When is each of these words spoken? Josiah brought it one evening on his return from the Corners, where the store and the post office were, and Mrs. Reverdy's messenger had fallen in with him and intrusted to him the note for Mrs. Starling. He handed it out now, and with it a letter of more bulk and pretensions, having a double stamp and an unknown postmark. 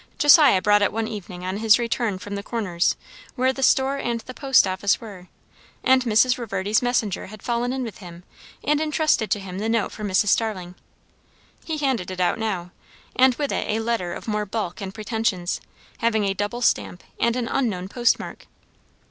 Josiah 0.17 0.63
brought 0.63 0.81
it 0.81 0.91
one 0.91 1.07
evening 1.07 1.45
on 1.45 1.57
his 1.57 1.77
return 1.77 2.17
from 2.17 2.33
the 2.33 2.41
Corners, 2.41 2.95
where 3.35 3.53
the 3.53 3.61
store 3.61 3.97
and 3.97 4.19
the 4.21 4.33
post 4.33 4.65
office 4.65 4.99
were, 4.99 5.27
and 5.83 6.05
Mrs. 6.05 6.39
Reverdy's 6.39 6.81
messenger 6.81 7.27
had 7.27 7.43
fallen 7.43 7.71
in 7.71 7.83
with 7.83 7.99
him 7.99 8.23
and 8.63 8.81
intrusted 8.81 9.29
to 9.29 9.39
him 9.39 9.59
the 9.59 9.69
note 9.69 9.91
for 9.91 10.03
Mrs. 10.03 10.29
Starling. 10.29 10.73
He 11.63 11.77
handed 11.77 12.09
it 12.09 12.19
out 12.19 12.39
now, 12.39 12.71
and 13.15 13.35
with 13.35 13.51
it 13.51 13.67
a 13.69 13.79
letter 13.79 14.11
of 14.11 14.27
more 14.27 14.47
bulk 14.47 14.81
and 14.81 14.91
pretensions, 14.91 15.61
having 15.99 16.23
a 16.25 16.33
double 16.33 16.63
stamp 16.63 17.03
and 17.19 17.35
an 17.35 17.47
unknown 17.47 17.87
postmark. 17.87 18.47